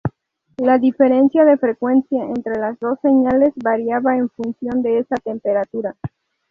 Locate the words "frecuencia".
1.59-2.23